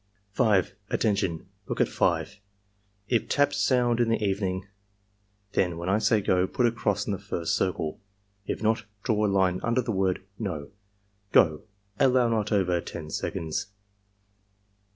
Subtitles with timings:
[0.31, 0.73] 5.
[0.89, 1.45] "Attention!
[1.67, 2.39] Look at 5.
[3.07, 4.65] If taps soimd in the evening,
[5.51, 7.99] then (when I say 'go') put a cross in the first circle;
[8.47, 10.71] if not, draw a line under the word NO.—
[11.33, 11.65] Go!"
[11.99, 13.67] (Allow not over 10 seconds.)